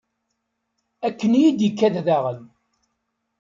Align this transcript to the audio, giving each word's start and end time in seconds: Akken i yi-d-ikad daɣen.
Akken 1.07 1.31
i 1.33 1.39
yi-d-ikad 1.43 1.95
daɣen. 2.05 2.41